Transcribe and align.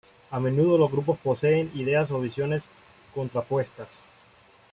A 0.31 0.39
menudo 0.39 0.79
los 0.79 0.91
grupos 0.91 1.19
poseen 1.19 1.69
ideas 1.75 2.09
o 2.09 2.19
visiones 2.19 2.63
contrapuestas. 3.13 4.03